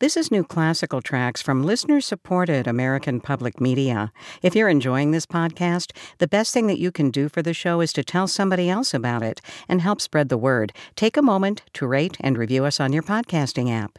This 0.00 0.16
is 0.16 0.30
new 0.30 0.44
classical 0.44 1.02
tracks 1.02 1.42
from 1.42 1.62
listener 1.62 2.00
supported 2.00 2.66
American 2.66 3.20
Public 3.20 3.60
Media. 3.60 4.12
If 4.40 4.56
you're 4.56 4.70
enjoying 4.70 5.10
this 5.10 5.26
podcast, 5.26 5.92
the 6.16 6.26
best 6.26 6.54
thing 6.54 6.68
that 6.68 6.78
you 6.78 6.90
can 6.90 7.10
do 7.10 7.28
for 7.28 7.42
the 7.42 7.52
show 7.52 7.82
is 7.82 7.92
to 7.92 8.02
tell 8.02 8.26
somebody 8.26 8.70
else 8.70 8.94
about 8.94 9.22
it 9.22 9.42
and 9.68 9.82
help 9.82 10.00
spread 10.00 10.30
the 10.30 10.38
word. 10.38 10.72
Take 10.96 11.18
a 11.18 11.22
moment 11.22 11.64
to 11.74 11.86
rate 11.86 12.16
and 12.20 12.38
review 12.38 12.64
us 12.64 12.80
on 12.80 12.94
your 12.94 13.02
podcasting 13.02 13.70
app. 13.70 13.98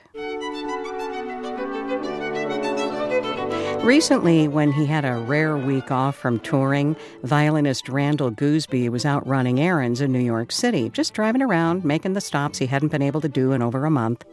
Recently, 3.85 4.47
when 4.47 4.71
he 4.71 4.87
had 4.87 5.05
a 5.05 5.17
rare 5.17 5.55
week 5.55 5.91
off 5.91 6.15
from 6.15 6.39
touring, 6.39 6.95
violinist 7.21 7.89
Randall 7.89 8.31
Goosby 8.31 8.89
was 8.89 9.05
out 9.05 9.27
running 9.27 9.59
errands 9.59 10.01
in 10.01 10.11
New 10.11 10.19
York 10.19 10.51
City, 10.51 10.89
just 10.89 11.13
driving 11.13 11.43
around, 11.43 11.85
making 11.85 12.13
the 12.13 12.21
stops 12.21 12.57
he 12.57 12.65
hadn't 12.65 12.91
been 12.91 13.03
able 13.03 13.21
to 13.21 13.29
do 13.29 13.51
in 13.51 13.61
over 13.61 13.85
a 13.85 13.91
month. 13.91 14.25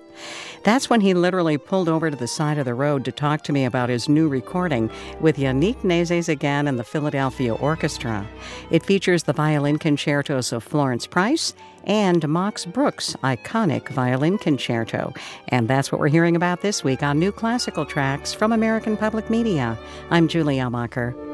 That's 0.65 0.91
when 0.91 1.01
he 1.01 1.15
literally 1.15 1.59
pulled 1.59 1.89
over 1.89 2.11
to 2.11 2.17
the 2.17 2.27
side 2.27 2.59
of 2.59 2.65
the 2.65 2.75
road 2.75 3.05
to 3.05 3.13
talk 3.13 3.43
to 3.43 3.53
me 3.53 3.65
about 3.65 3.89
his 3.89 4.09
new 4.09 4.29
recording 4.29 4.91
with 5.21 5.37
Yannick 5.37 5.77
Nézet-Séguin 5.83 6.69
and 6.69 6.79
the 6.79 6.85
Philadelphia 6.85 7.55
Orchestra. 7.55 8.27
It 8.71 8.85
features 8.85 9.23
the 9.23 9.33
violin 9.33 9.79
concertos 9.79 10.53
of 10.53 10.65
Florence 10.65 11.07
Price 11.07 11.55
and 11.85 12.29
Max 12.29 12.67
Bruch's 12.67 13.17
iconic 13.23 13.89
violin 13.89 14.39
concerto. 14.39 15.15
And 15.49 15.69
that's 15.69 15.91
what 15.91 16.01
we're 16.01 16.09
hearing 16.09 16.37
about 16.37 16.61
this 16.61 16.85
week 16.85 17.03
on 17.03 17.19
New 17.19 17.33
Classical 17.33 17.87
Tracks 17.87 18.35
from 18.35 18.53
American 18.53 18.97
Public 18.97 19.31
Media. 19.31 19.79
I'm 20.11 20.29
Julie 20.29 20.57
Amacher. 20.57 21.28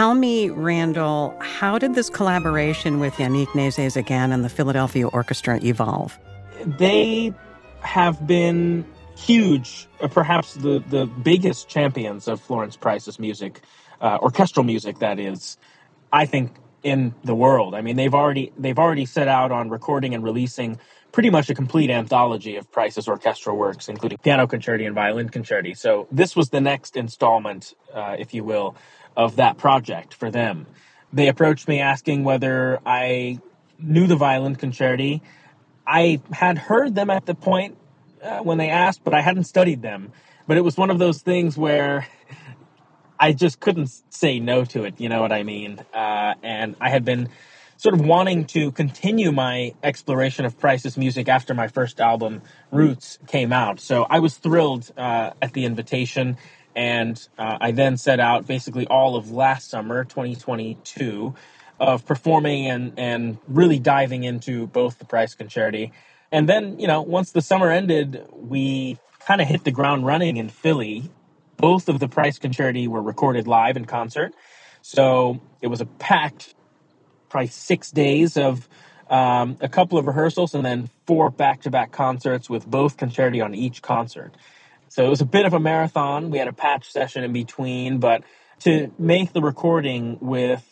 Tell 0.00 0.14
me, 0.14 0.48
Randall, 0.48 1.36
how 1.40 1.78
did 1.78 1.94
this 1.94 2.08
collaboration 2.08 3.00
with 3.00 3.12
Yannick 3.16 3.48
Nézet-Séguin 3.48 4.32
and 4.32 4.42
the 4.42 4.48
Philadelphia 4.48 5.06
Orchestra 5.06 5.62
evolve? 5.62 6.18
They 6.64 7.34
have 7.82 8.26
been 8.26 8.86
huge, 9.14 9.86
uh, 10.00 10.08
perhaps 10.08 10.54
the, 10.54 10.82
the 10.88 11.04
biggest 11.04 11.68
champions 11.68 12.28
of 12.28 12.40
Florence 12.40 12.78
Price's 12.78 13.18
music, 13.18 13.60
uh, 14.00 14.16
orchestral 14.22 14.64
music, 14.64 15.00
that 15.00 15.18
is, 15.18 15.58
I 16.10 16.24
think, 16.24 16.52
in 16.82 17.14
the 17.22 17.34
world. 17.34 17.74
I 17.74 17.82
mean, 17.82 17.96
they've 17.96 18.14
already 18.14 18.54
they've 18.56 18.78
already 18.78 19.04
set 19.04 19.28
out 19.28 19.52
on 19.52 19.68
recording 19.68 20.14
and 20.14 20.24
releasing 20.24 20.78
pretty 21.12 21.28
much 21.28 21.50
a 21.50 21.54
complete 21.54 21.90
anthology 21.90 22.56
of 22.56 22.72
Price's 22.72 23.06
orchestral 23.06 23.54
works, 23.54 23.90
including 23.90 24.16
piano 24.16 24.46
concerti 24.46 24.86
and 24.86 24.94
violin 24.94 25.28
concerti. 25.28 25.76
So 25.76 26.08
this 26.10 26.34
was 26.34 26.48
the 26.48 26.60
next 26.62 26.96
installment, 26.96 27.74
uh, 27.92 28.16
if 28.18 28.32
you 28.32 28.44
will, 28.44 28.76
of 29.16 29.36
that 29.36 29.58
project 29.58 30.14
for 30.14 30.30
them. 30.30 30.66
They 31.12 31.28
approached 31.28 31.66
me 31.66 31.80
asking 31.80 32.24
whether 32.24 32.80
I 32.86 33.40
knew 33.78 34.06
the 34.06 34.16
violin 34.16 34.56
concerti. 34.56 35.20
I 35.86 36.20
had 36.32 36.58
heard 36.58 36.94
them 36.94 37.10
at 37.10 37.26
the 37.26 37.34
point 37.34 37.76
uh, 38.22 38.40
when 38.40 38.58
they 38.58 38.68
asked, 38.70 39.02
but 39.02 39.14
I 39.14 39.20
hadn't 39.20 39.44
studied 39.44 39.82
them. 39.82 40.12
But 40.46 40.56
it 40.56 40.62
was 40.62 40.76
one 40.76 40.90
of 40.90 40.98
those 40.98 41.22
things 41.22 41.56
where 41.56 42.06
I 43.20 43.32
just 43.32 43.60
couldn't 43.60 43.90
say 44.10 44.38
no 44.40 44.64
to 44.66 44.84
it. 44.84 45.00
You 45.00 45.08
know 45.08 45.20
what 45.20 45.32
I 45.32 45.42
mean? 45.42 45.80
Uh, 45.92 46.34
and 46.42 46.76
I 46.80 46.90
had 46.90 47.04
been 47.04 47.28
sort 47.76 47.94
of 47.94 48.02
wanting 48.02 48.44
to 48.44 48.70
continue 48.72 49.32
my 49.32 49.74
exploration 49.82 50.44
of 50.44 50.58
Price's 50.58 50.98
music 50.98 51.28
after 51.28 51.54
my 51.54 51.66
first 51.66 51.98
album, 51.98 52.42
Roots, 52.70 53.18
came 53.26 53.54
out. 53.54 53.80
So 53.80 54.06
I 54.08 54.18
was 54.18 54.36
thrilled 54.36 54.90
uh, 54.98 55.30
at 55.40 55.54
the 55.54 55.64
invitation 55.64 56.36
and 56.74 57.28
uh, 57.38 57.58
I 57.60 57.72
then 57.72 57.96
set 57.96 58.20
out 58.20 58.46
basically 58.46 58.86
all 58.86 59.16
of 59.16 59.30
last 59.30 59.70
summer, 59.70 60.04
2022, 60.04 61.34
of 61.78 62.04
performing 62.06 62.66
and, 62.66 62.92
and 62.98 63.38
really 63.48 63.78
diving 63.78 64.24
into 64.24 64.66
both 64.68 64.98
the 64.98 65.04
Price 65.04 65.34
Concerti. 65.34 65.92
And 66.30 66.48
then, 66.48 66.78
you 66.78 66.86
know, 66.86 67.02
once 67.02 67.32
the 67.32 67.42
summer 67.42 67.70
ended, 67.70 68.24
we 68.32 68.98
kind 69.20 69.40
of 69.40 69.48
hit 69.48 69.64
the 69.64 69.72
ground 69.72 70.06
running 70.06 70.36
in 70.36 70.48
Philly. 70.48 71.10
Both 71.56 71.88
of 71.88 71.98
the 71.98 72.08
Price 72.08 72.38
Concerti 72.38 72.86
were 72.86 73.02
recorded 73.02 73.48
live 73.48 73.76
in 73.76 73.84
concert. 73.86 74.34
So 74.82 75.40
it 75.60 75.66
was 75.66 75.80
a 75.80 75.86
packed, 75.86 76.54
probably 77.28 77.48
six 77.48 77.90
days 77.90 78.36
of 78.36 78.68
um, 79.08 79.56
a 79.60 79.68
couple 79.68 79.98
of 79.98 80.06
rehearsals 80.06 80.54
and 80.54 80.64
then 80.64 80.88
four 81.06 81.30
back 81.30 81.62
to 81.62 81.70
back 81.70 81.90
concerts 81.90 82.48
with 82.48 82.66
both 82.66 82.96
concerti 82.96 83.44
on 83.44 83.54
each 83.54 83.82
concert. 83.82 84.36
So 84.90 85.06
it 85.06 85.08
was 85.08 85.20
a 85.20 85.26
bit 85.26 85.46
of 85.46 85.54
a 85.54 85.60
marathon. 85.60 86.30
We 86.30 86.38
had 86.38 86.48
a 86.48 86.52
patch 86.52 86.90
session 86.90 87.22
in 87.22 87.32
between, 87.32 87.98
but 87.98 88.24
to 88.60 88.92
make 88.98 89.32
the 89.32 89.40
recording 89.40 90.18
with 90.20 90.66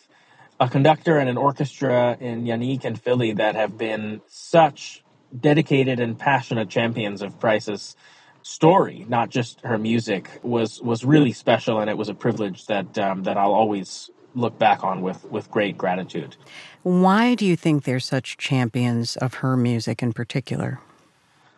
a 0.59 0.69
conductor 0.69 1.19
and 1.19 1.29
an 1.29 1.37
orchestra 1.37 2.17
in 2.19 2.45
Yannick 2.45 2.85
and 2.85 3.01
Philly 3.01 3.33
that 3.35 3.55
have 3.55 3.79
been 3.79 4.21
such 4.27 5.05
dedicated 5.39 6.01
and 6.01 6.19
passionate 6.19 6.69
champions 6.69 7.23
of 7.23 7.39
Price's 7.39 7.95
story, 8.43 9.07
not 9.09 9.31
just 9.31 9.61
her 9.61 9.79
music, 9.79 10.41
was 10.43 10.83
was 10.83 11.05
really 11.05 11.33
special, 11.33 11.79
and 11.79 11.89
it 11.89 11.97
was 11.97 12.09
a 12.09 12.15
privilege 12.15 12.67
that 12.67 12.99
um, 12.99 13.23
that 13.23 13.37
I'll 13.37 13.55
always 13.55 14.11
look 14.35 14.59
back 14.59 14.83
on 14.83 15.01
with 15.01 15.25
with 15.27 15.49
great 15.49 15.79
gratitude. 15.79 16.37
Why 16.83 17.37
do 17.37 17.47
you 17.47 17.55
think 17.55 17.85
they're 17.85 18.01
such 18.01 18.37
champions 18.37 19.17
of 19.17 19.35
her 19.35 19.57
music 19.57 20.03
in 20.03 20.13
particular? 20.13 20.81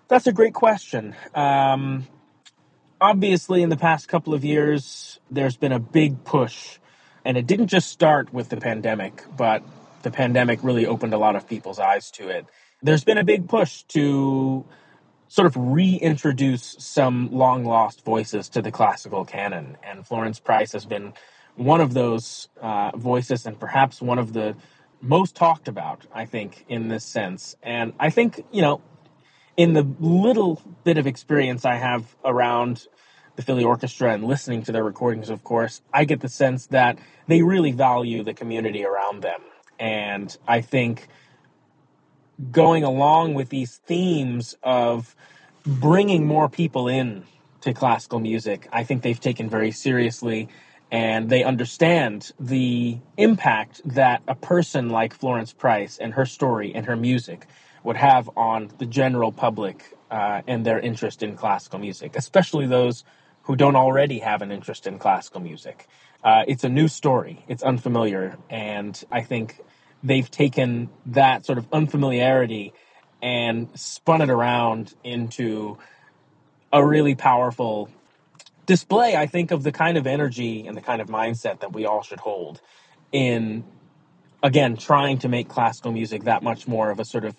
That's 0.08 0.26
a 0.26 0.32
great 0.32 0.54
question. 0.54 1.14
Um, 1.34 2.06
obviously, 3.00 3.62
in 3.62 3.68
the 3.68 3.76
past 3.76 4.08
couple 4.08 4.34
of 4.34 4.44
years, 4.44 5.18
there's 5.30 5.56
been 5.56 5.72
a 5.72 5.78
big 5.78 6.24
push, 6.24 6.78
and 7.24 7.36
it 7.36 7.46
didn't 7.46 7.68
just 7.68 7.88
start 7.90 8.32
with 8.32 8.48
the 8.48 8.56
pandemic, 8.56 9.24
but 9.36 9.62
the 10.02 10.10
pandemic 10.10 10.62
really 10.62 10.86
opened 10.86 11.14
a 11.14 11.18
lot 11.18 11.36
of 11.36 11.48
people's 11.48 11.78
eyes 11.78 12.10
to 12.12 12.28
it. 12.28 12.46
There's 12.82 13.04
been 13.04 13.18
a 13.18 13.24
big 13.24 13.48
push 13.48 13.82
to 13.88 14.64
sort 15.28 15.46
of 15.46 15.54
reintroduce 15.56 16.76
some 16.78 17.30
long 17.32 17.64
lost 17.64 18.04
voices 18.04 18.48
to 18.50 18.62
the 18.62 18.70
classical 18.70 19.24
canon, 19.24 19.76
and 19.82 20.06
Florence 20.06 20.40
Price 20.40 20.72
has 20.72 20.84
been 20.84 21.12
one 21.56 21.80
of 21.80 21.94
those 21.94 22.48
uh, 22.60 22.90
voices, 22.96 23.46
and 23.46 23.58
perhaps 23.58 24.00
one 24.00 24.18
of 24.18 24.32
the 24.32 24.56
most 25.00 25.34
talked 25.34 25.68
about, 25.68 26.06
I 26.12 26.26
think, 26.26 26.64
in 26.68 26.88
this 26.88 27.04
sense. 27.04 27.56
And 27.62 27.92
I 27.98 28.10
think, 28.10 28.44
you 28.50 28.62
know, 28.62 28.80
in 29.56 29.72
the 29.72 29.86
little 29.98 30.62
bit 30.84 30.98
of 30.98 31.06
experience 31.06 31.64
I 31.64 31.76
have 31.76 32.16
around 32.24 32.86
the 33.36 33.42
Philly 33.42 33.64
Orchestra 33.64 34.12
and 34.12 34.24
listening 34.24 34.62
to 34.64 34.72
their 34.72 34.84
recordings, 34.84 35.30
of 35.30 35.44
course, 35.44 35.82
I 35.92 36.04
get 36.04 36.20
the 36.20 36.28
sense 36.28 36.66
that 36.68 36.98
they 37.26 37.42
really 37.42 37.72
value 37.72 38.22
the 38.22 38.34
community 38.34 38.84
around 38.84 39.22
them. 39.22 39.40
And 39.78 40.36
I 40.46 40.60
think 40.60 41.08
going 42.50 42.84
along 42.84 43.34
with 43.34 43.48
these 43.48 43.76
themes 43.76 44.56
of 44.62 45.14
bringing 45.64 46.26
more 46.26 46.48
people 46.48 46.88
in 46.88 47.24
to 47.62 47.72
classical 47.72 48.18
music, 48.18 48.68
I 48.72 48.84
think 48.84 49.02
they've 49.02 49.20
taken 49.20 49.48
very 49.48 49.70
seriously 49.70 50.48
and 50.90 51.30
they 51.30 51.44
understand 51.44 52.32
the 52.40 52.98
impact 53.16 53.80
that 53.84 54.22
a 54.26 54.34
person 54.34 54.90
like 54.90 55.14
Florence 55.14 55.52
Price 55.52 55.98
and 55.98 56.14
her 56.14 56.26
story 56.26 56.74
and 56.74 56.86
her 56.86 56.96
music 56.96 57.46
would 57.82 57.96
have 57.96 58.30
on 58.36 58.70
the 58.78 58.86
general 58.86 59.32
public 59.32 59.96
uh, 60.10 60.42
and 60.46 60.64
their 60.66 60.78
interest 60.78 61.22
in 61.22 61.36
classical 61.36 61.78
music, 61.78 62.16
especially 62.16 62.66
those 62.66 63.04
who 63.42 63.56
don't 63.56 63.76
already 63.76 64.18
have 64.18 64.42
an 64.42 64.52
interest 64.52 64.86
in 64.86 64.98
classical 64.98 65.40
music. 65.40 65.88
Uh, 66.22 66.44
it's 66.46 66.64
a 66.64 66.68
new 66.68 66.88
story, 66.88 67.44
it's 67.48 67.62
unfamiliar, 67.62 68.36
and 68.50 69.02
I 69.10 69.22
think 69.22 69.60
they've 70.02 70.30
taken 70.30 70.90
that 71.06 71.46
sort 71.46 71.58
of 71.58 71.66
unfamiliarity 71.72 72.72
and 73.22 73.68
spun 73.74 74.22
it 74.22 74.30
around 74.30 74.94
into 75.04 75.78
a 76.72 76.84
really 76.84 77.14
powerful 77.14 77.88
display, 78.66 79.16
I 79.16 79.26
think, 79.26 79.50
of 79.50 79.62
the 79.62 79.72
kind 79.72 79.96
of 79.96 80.06
energy 80.06 80.66
and 80.66 80.76
the 80.76 80.80
kind 80.80 81.00
of 81.00 81.08
mindset 81.08 81.60
that 81.60 81.72
we 81.72 81.86
all 81.86 82.02
should 82.02 82.20
hold 82.20 82.60
in, 83.12 83.64
again, 84.42 84.76
trying 84.76 85.18
to 85.18 85.28
make 85.28 85.48
classical 85.48 85.92
music 85.92 86.24
that 86.24 86.42
much 86.42 86.68
more 86.68 86.90
of 86.90 87.00
a 87.00 87.04
sort 87.04 87.24
of 87.24 87.34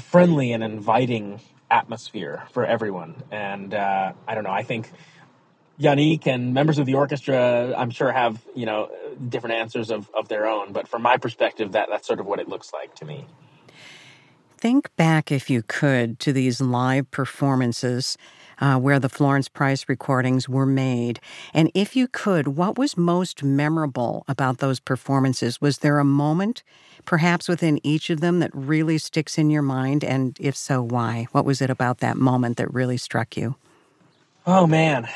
friendly 0.00 0.52
and 0.52 0.62
inviting 0.62 1.40
atmosphere 1.70 2.44
for 2.52 2.64
everyone. 2.64 3.22
And 3.30 3.74
uh, 3.74 4.12
I 4.26 4.34
don't 4.34 4.44
know. 4.44 4.50
I 4.50 4.62
think 4.62 4.90
Yannick 5.80 6.26
and 6.26 6.54
members 6.54 6.78
of 6.78 6.86
the 6.86 6.94
orchestra, 6.94 7.74
I'm 7.76 7.90
sure, 7.90 8.10
have 8.10 8.40
you 8.54 8.66
know 8.66 8.90
different 9.28 9.56
answers 9.56 9.90
of, 9.90 10.10
of 10.14 10.28
their 10.28 10.46
own. 10.46 10.72
But 10.72 10.88
from 10.88 11.02
my 11.02 11.16
perspective, 11.16 11.72
that 11.72 11.88
that's 11.90 12.06
sort 12.06 12.20
of 12.20 12.26
what 12.26 12.40
it 12.40 12.48
looks 12.48 12.72
like 12.72 12.94
to 12.96 13.04
me. 13.04 13.26
Think 14.56 14.94
back, 14.96 15.30
if 15.30 15.48
you 15.48 15.62
could, 15.62 16.18
to 16.20 16.32
these 16.32 16.60
live 16.60 17.08
performances 17.12 18.18
uh, 18.60 18.78
where 18.78 18.98
the 18.98 19.08
Florence 19.08 19.48
Price 19.48 19.88
recordings 19.88 20.48
were 20.48 20.66
made. 20.66 21.20
And 21.54 21.70
if 21.74 21.96
you 21.96 22.08
could, 22.08 22.48
what 22.48 22.78
was 22.78 22.96
most 22.96 23.42
memorable 23.42 24.24
about 24.28 24.58
those 24.58 24.80
performances? 24.80 25.60
Was 25.60 25.78
there 25.78 25.98
a 25.98 26.04
moment, 26.04 26.62
perhaps 27.04 27.48
within 27.48 27.80
each 27.82 28.10
of 28.10 28.20
them, 28.20 28.40
that 28.40 28.50
really 28.54 28.98
sticks 28.98 29.38
in 29.38 29.50
your 29.50 29.62
mind? 29.62 30.04
And 30.04 30.36
if 30.40 30.56
so, 30.56 30.82
why? 30.82 31.26
What 31.32 31.44
was 31.44 31.60
it 31.60 31.70
about 31.70 31.98
that 31.98 32.16
moment 32.16 32.56
that 32.56 32.72
really 32.72 32.96
struck 32.96 33.36
you? 33.36 33.56
Oh 34.46 34.66
man, 34.66 35.06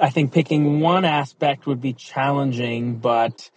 I 0.00 0.10
think 0.10 0.32
picking 0.32 0.80
one 0.80 1.04
aspect 1.04 1.66
would 1.66 1.80
be 1.80 1.92
challenging, 1.92 2.96
but 2.96 3.50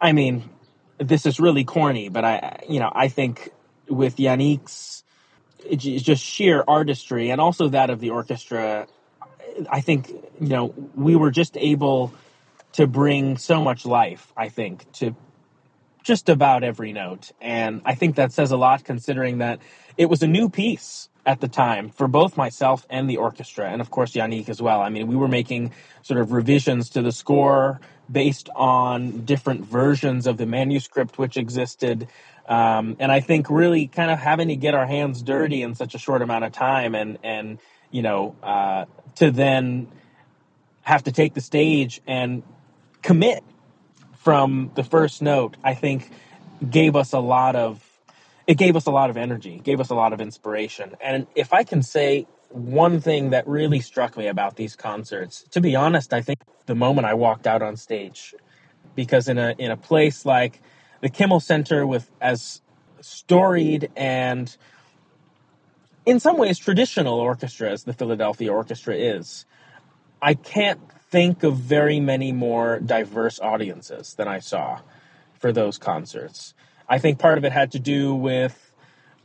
I 0.00 0.12
mean, 0.12 0.50
this 0.98 1.24
is 1.24 1.38
really 1.38 1.64
corny, 1.64 2.08
but 2.08 2.24
I, 2.24 2.64
you 2.68 2.80
know, 2.80 2.90
I 2.92 3.08
think 3.08 3.50
with 3.88 4.16
Yannick's 4.16 5.03
just 5.76 6.22
sheer 6.22 6.64
artistry 6.66 7.30
and 7.30 7.40
also 7.40 7.68
that 7.68 7.90
of 7.90 8.00
the 8.00 8.10
orchestra, 8.10 8.86
I 9.70 9.80
think, 9.80 10.08
you 10.40 10.48
know, 10.48 10.74
we 10.94 11.16
were 11.16 11.30
just 11.30 11.56
able 11.56 12.12
to 12.72 12.86
bring 12.86 13.36
so 13.36 13.62
much 13.62 13.86
life, 13.86 14.32
I 14.36 14.48
think, 14.48 14.90
to 14.94 15.14
just 16.02 16.28
about 16.28 16.64
every 16.64 16.92
note. 16.92 17.32
And 17.40 17.80
I 17.84 17.94
think 17.94 18.16
that 18.16 18.32
says 18.32 18.50
a 18.50 18.56
lot 18.56 18.84
considering 18.84 19.38
that 19.38 19.60
it 19.96 20.06
was 20.06 20.22
a 20.22 20.26
new 20.26 20.48
piece 20.48 21.08
at 21.26 21.40
the 21.40 21.48
time 21.48 21.88
for 21.88 22.06
both 22.06 22.36
myself 22.36 22.86
and 22.90 23.08
the 23.08 23.16
orchestra, 23.16 23.70
and 23.70 23.80
of 23.80 23.90
course 23.90 24.12
Yannick 24.12 24.48
as 24.48 24.60
well. 24.60 24.82
I 24.82 24.90
mean, 24.90 25.06
we 25.06 25.16
were 25.16 25.28
making 25.28 25.72
sort 26.02 26.20
of 26.20 26.32
revisions 26.32 26.90
to 26.90 27.02
the 27.02 27.12
score 27.12 27.80
based 28.10 28.50
on 28.54 29.24
different 29.24 29.64
versions 29.64 30.26
of 30.26 30.36
the 30.36 30.44
manuscript 30.46 31.16
which 31.16 31.38
existed. 31.38 32.08
Um, 32.46 32.96
and 33.00 33.10
I 33.10 33.20
think 33.20 33.48
really 33.48 33.86
kind 33.86 34.10
of 34.10 34.18
having 34.18 34.48
to 34.48 34.56
get 34.56 34.74
our 34.74 34.86
hands 34.86 35.22
dirty 35.22 35.62
in 35.62 35.74
such 35.74 35.94
a 35.94 35.98
short 35.98 36.20
amount 36.20 36.44
of 36.44 36.52
time 36.52 36.94
and, 36.94 37.18
and 37.22 37.58
you 37.90 38.02
know, 38.02 38.36
uh, 38.42 38.84
to 39.16 39.30
then 39.30 39.88
have 40.82 41.04
to 41.04 41.12
take 41.12 41.34
the 41.34 41.40
stage 41.40 42.02
and 42.06 42.42
commit 43.02 43.42
from 44.16 44.70
the 44.74 44.82
first 44.82 45.22
note, 45.22 45.56
I 45.62 45.74
think 45.74 46.10
gave 46.70 46.96
us 46.96 47.12
a 47.12 47.18
lot 47.18 47.56
of 47.56 47.82
it 48.46 48.58
gave 48.58 48.76
us 48.76 48.86
a 48.86 48.90
lot 48.90 49.08
of 49.08 49.16
energy, 49.16 49.60
gave 49.62 49.80
us 49.80 49.90
a 49.90 49.94
lot 49.94 50.12
of 50.12 50.20
inspiration. 50.20 50.96
And 51.00 51.26
if 51.34 51.54
I 51.54 51.64
can 51.64 51.82
say 51.82 52.26
one 52.50 53.00
thing 53.00 53.30
that 53.30 53.48
really 53.48 53.80
struck 53.80 54.16
me 54.16 54.26
about 54.26 54.56
these 54.56 54.76
concerts, 54.76 55.44
to 55.52 55.60
be 55.60 55.74
honest, 55.74 56.12
I 56.12 56.20
think 56.20 56.40
the 56.66 56.74
moment 56.74 57.06
I 57.06 57.14
walked 57.14 57.46
out 57.46 57.62
on 57.62 57.76
stage, 57.76 58.34
because 58.94 59.28
in 59.28 59.38
a 59.38 59.54
in 59.58 59.70
a 59.70 59.76
place 59.76 60.26
like 60.26 60.60
the 61.04 61.10
Kimmel 61.10 61.38
Center 61.38 61.86
with 61.86 62.10
as 62.18 62.62
storied 63.02 63.90
and 63.94 64.56
in 66.06 66.18
some 66.18 66.38
ways 66.38 66.58
traditional 66.58 67.18
orchestra 67.18 67.70
as 67.70 67.84
the 67.84 67.92
Philadelphia 67.92 68.50
Orchestra 68.50 68.94
is, 68.94 69.44
I 70.22 70.32
can't 70.32 70.80
think 71.10 71.42
of 71.42 71.56
very 71.56 72.00
many 72.00 72.32
more 72.32 72.80
diverse 72.80 73.38
audiences 73.38 74.14
than 74.14 74.28
I 74.28 74.38
saw 74.38 74.80
for 75.40 75.52
those 75.52 75.76
concerts. 75.76 76.54
I 76.88 76.98
think 76.98 77.18
part 77.18 77.36
of 77.36 77.44
it 77.44 77.52
had 77.52 77.72
to 77.72 77.78
do 77.78 78.14
with, 78.14 78.72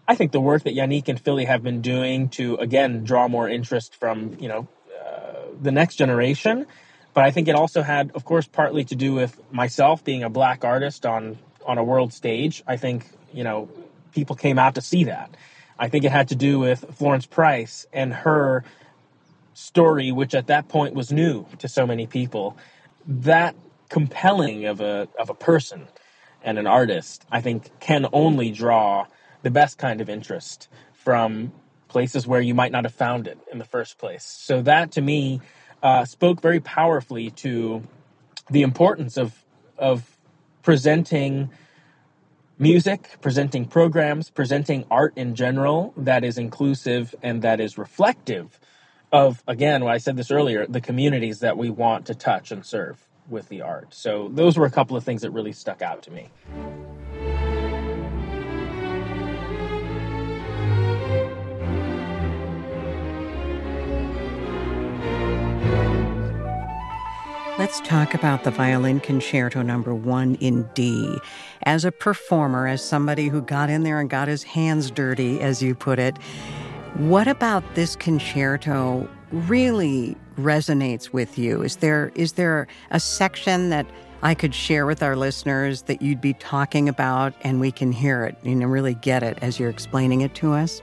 I 0.06 0.16
think 0.16 0.34
the 0.34 0.42
work 0.42 0.64
that 0.64 0.76
Yannick 0.76 1.08
and 1.08 1.18
Philly 1.18 1.46
have 1.46 1.64
been 1.64 1.80
doing 1.80 2.28
to 2.32 2.56
again 2.56 3.06
draw 3.06 3.30
more 3.30 3.48
interest 3.48 3.96
from 3.96 4.36
you 4.38 4.50
know 4.50 4.68
uh, 5.02 5.46
the 5.62 5.72
next 5.72 5.96
generation. 5.96 6.68
But 7.14 7.24
I 7.24 7.32
think 7.32 7.48
it 7.48 7.56
also 7.56 7.82
had, 7.82 8.12
of 8.16 8.26
course, 8.26 8.48
partly 8.48 8.84
to 8.84 8.96
do 8.96 9.14
with 9.14 9.42
myself 9.50 10.04
being 10.04 10.24
a 10.24 10.30
black 10.30 10.66
artist 10.66 11.06
on 11.06 11.38
on 11.70 11.78
a 11.78 11.84
world 11.84 12.12
stage. 12.12 12.64
I 12.68 12.78
think 12.78 13.06
you 13.32 13.44
know 13.44 13.70
people 14.12 14.36
came 14.36 14.58
out 14.58 14.76
to 14.76 14.82
see 14.82 15.06
that. 15.06 15.36
I 15.78 15.88
think 15.88 16.04
it 16.04 16.12
had 16.12 16.30
to 16.30 16.36
do 16.36 16.60
with 16.60 16.84
Florence 16.98 17.26
Price 17.26 17.86
and 17.94 18.14
her 18.14 18.66
story, 19.54 20.12
which 20.12 20.34
at 20.34 20.48
that 20.48 20.68
point 20.68 20.96
was 20.96 21.12
new 21.12 21.46
to 21.60 21.68
so 21.68 21.86
many 21.86 22.08
people. 22.08 22.58
That 23.08 23.56
compelling 23.88 24.66
of 24.66 24.82
a 24.82 25.08
of 25.18 25.30
a 25.30 25.36
person 25.36 25.88
and 26.44 26.58
an 26.58 26.68
artist, 26.68 27.26
I 27.32 27.42
think, 27.42 27.70
can 27.80 28.08
only 28.12 28.52
draw 28.52 29.06
the 29.44 29.52
best 29.52 29.78
kind 29.78 30.02
of 30.02 30.10
interest 30.10 30.70
from 30.94 31.52
places 31.88 32.26
where 32.26 32.42
you 32.42 32.56
might 32.56 32.72
not 32.72 32.84
have 32.84 32.94
found 32.94 33.28
it 33.28 33.38
in 33.52 33.58
the 33.58 33.66
first 33.66 33.98
place. 33.98 34.24
So 34.24 34.62
that 34.64 34.92
to 34.94 35.02
me 35.02 35.42
uh, 35.84 36.06
spoke 36.06 36.42
very 36.42 36.60
powerfully 36.60 37.30
to 37.32 37.84
the 38.50 38.64
importance 38.64 39.18
of 39.18 39.46
of 39.78 40.19
presenting 40.62 41.50
music, 42.58 43.18
presenting 43.22 43.66
programs, 43.66 44.30
presenting 44.30 44.86
art 44.92 45.14
in 45.16 45.34
general 45.36 45.94
that 45.98 46.24
is 46.24 46.38
inclusive 46.38 47.16
and 47.24 47.42
that 47.42 47.60
is 47.60 47.78
reflective 47.78 48.60
of 49.12 49.44
again, 49.48 49.84
what 49.84 49.94
I 49.94 49.98
said 49.98 50.18
this 50.18 50.30
earlier, 50.30 50.68
the 50.68 50.82
communities 50.82 51.40
that 51.40 51.58
we 51.58 51.70
want 51.70 52.06
to 52.08 52.16
touch 52.16 52.52
and 52.52 52.66
serve 52.66 52.98
with 53.30 53.48
the 53.50 53.62
art. 53.62 53.94
So 53.94 54.30
those 54.34 54.58
were 54.58 54.66
a 54.66 54.72
couple 54.72 54.98
of 54.98 55.04
things 55.04 55.22
that 55.22 55.32
really 55.32 55.54
stuck 55.54 55.82
out 55.82 56.04
to 56.04 56.12
me. 56.12 56.30
Let's 67.60 67.82
talk 67.82 68.14
about 68.14 68.46
the 68.46 68.52
Violin 68.52 69.02
Concerto 69.02 69.62
number 69.62 69.94
one 69.94 70.36
in 70.36 70.64
D. 70.76 71.20
As 71.64 71.84
a 71.84 71.92
performer, 71.92 72.68
as 72.68 72.82
somebody 72.82 73.28
who 73.28 73.42
got 73.42 73.70
in 73.70 73.84
there 73.84 74.00
and 74.00 74.10
got 74.10 74.30
his 74.30 74.44
hands 74.44 74.90
dirty, 74.90 75.42
as 75.42 75.62
you 75.62 75.76
put 75.76 76.00
it, 76.00 76.18
what 76.94 77.28
about 77.28 77.66
this 77.76 77.98
concerto 77.98 79.10
really 79.34 80.16
resonates 80.38 81.12
with 81.12 81.38
you? 81.38 81.62
Is 81.62 81.76
there 81.76 82.14
is 82.16 82.32
there 82.32 82.66
a 82.92 83.00
section 83.02 83.72
that 83.72 83.86
I 84.22 84.36
could 84.36 84.56
share 84.56 84.86
with 84.86 85.04
our 85.04 85.18
listeners 85.18 85.82
that 85.82 86.02
you'd 86.02 86.22
be 86.22 86.36
talking 86.36 86.88
about 86.88 87.34
and 87.42 87.60
we 87.60 87.74
can 87.74 87.92
hear 87.92 88.24
it 88.24 88.38
and 88.46 88.72
really 88.72 88.94
get 88.94 89.22
it 89.22 89.38
as 89.42 89.60
you're 89.60 89.70
explaining 89.70 90.22
it 90.22 90.34
to 90.36 90.54
us? 90.54 90.82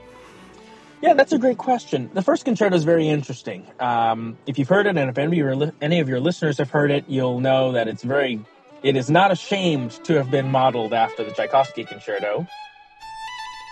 Yeah, 1.01 1.13
that's 1.13 1.31
a 1.31 1.37
great 1.37 1.57
question. 1.57 2.09
The 2.13 2.23
first 2.23 2.45
concerto 2.45 2.75
is 2.75 2.83
very 2.83 3.07
interesting. 3.07 3.67
Um, 3.79 4.37
if 4.47 4.57
you've 4.57 4.69
heard 4.69 4.87
it, 4.87 4.97
and 4.97 5.09
if 5.09 5.17
any 5.17 5.39
of, 5.39 5.59
your, 5.59 5.71
any 5.81 5.99
of 5.99 6.09
your 6.09 6.19
listeners 6.19 6.57
have 6.57 6.71
heard 6.71 6.89
it, 6.89 7.05
you'll 7.07 7.39
know 7.39 7.71
that 7.73 7.87
it's 7.87 8.03
very, 8.03 8.39
it 8.81 8.95
is 8.95 9.09
not 9.09 9.31
ashamed 9.31 9.91
to 10.05 10.15
have 10.15 10.31
been 10.31 10.49
modeled 10.49 10.93
after 10.93 11.23
the 11.23 11.31
Tchaikovsky 11.31 11.83
concerto. 11.83 12.47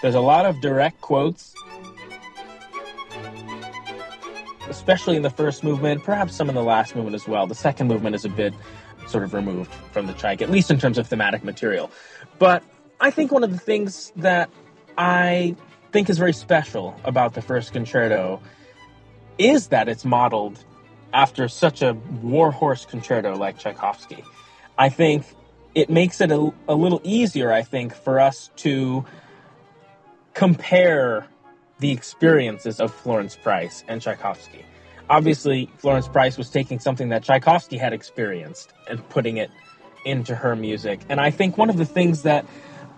There's 0.03 0.15
a 0.15 0.19
lot 0.19 0.45
of 0.45 0.61
direct 0.61 1.01
quotes 1.01 1.55
especially 4.69 5.15
in 5.15 5.21
the 5.21 5.29
first 5.29 5.63
movement, 5.63 6.03
perhaps 6.03 6.35
some 6.35 6.49
in 6.49 6.55
the 6.55 6.63
last 6.63 6.95
movement 6.95 7.15
as 7.15 7.27
well. 7.27 7.47
The 7.47 7.55
second 7.55 7.87
movement 7.87 8.15
is 8.15 8.25
a 8.25 8.29
bit 8.29 8.53
sort 9.07 9.23
of 9.23 9.33
removed 9.33 9.71
from 9.91 10.07
the 10.07 10.13
Tchaik, 10.13 10.41
at 10.41 10.49
least 10.49 10.71
in 10.71 10.79
terms 10.79 10.97
of 10.97 11.07
thematic 11.07 11.43
material. 11.43 11.91
But 12.39 12.63
I 12.99 13.11
think 13.11 13.31
one 13.31 13.43
of 13.43 13.51
the 13.51 13.57
things 13.57 14.11
that 14.15 14.49
I 14.97 15.55
think 15.95 16.09
is 16.09 16.17
very 16.17 16.33
special 16.33 16.93
about 17.05 17.35
the 17.35 17.41
first 17.41 17.71
concerto 17.71 18.41
is 19.37 19.69
that 19.69 19.87
it's 19.87 20.03
modeled 20.03 20.61
after 21.13 21.47
such 21.47 21.81
a 21.81 21.93
warhorse 22.21 22.83
concerto 22.83 23.33
like 23.37 23.57
Tchaikovsky. 23.57 24.21
I 24.77 24.89
think 24.89 25.23
it 25.73 25.89
makes 25.89 26.19
it 26.19 26.33
a, 26.33 26.53
a 26.67 26.75
little 26.75 26.99
easier, 27.05 27.49
I 27.53 27.61
think, 27.61 27.95
for 27.95 28.19
us 28.19 28.49
to 28.57 29.05
compare 30.33 31.27
the 31.79 31.91
experiences 31.91 32.81
of 32.81 32.93
Florence 32.93 33.37
Price 33.37 33.85
and 33.87 34.01
Tchaikovsky. 34.01 34.65
Obviously, 35.09 35.69
Florence 35.77 36.09
Price 36.09 36.37
was 36.37 36.49
taking 36.49 36.77
something 36.77 37.07
that 37.07 37.23
Tchaikovsky 37.23 37.77
had 37.77 37.93
experienced 37.93 38.73
and 38.89 39.07
putting 39.07 39.37
it 39.37 39.49
into 40.03 40.35
her 40.35 40.57
music. 40.57 40.99
And 41.07 41.21
I 41.21 41.31
think 41.31 41.57
one 41.57 41.69
of 41.69 41.77
the 41.77 41.85
things 41.85 42.23
that 42.23 42.45